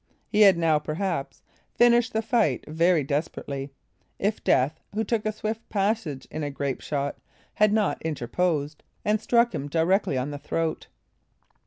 He 0.27 0.41
had 0.41 0.57
now, 0.57 0.79
perhaps, 0.79 1.43
finished 1.75 2.11
the 2.11 2.23
fight 2.23 2.65
very 2.67 3.03
desperately, 3.03 3.69
if 4.17 4.43
death, 4.43 4.79
who 4.95 5.03
took 5.03 5.27
a 5.27 5.31
swift 5.31 5.69
passage 5.69 6.27
in 6.31 6.41
a 6.41 6.49
grape 6.49 6.81
shot, 6.81 7.19
had 7.53 7.71
not 7.71 8.01
interposed, 8.01 8.81
and 9.05 9.21
struck 9.21 9.53
him 9.53 9.67
directly 9.69 10.17
on 10.17 10.31
the 10.31 10.39
throat. 10.39 10.87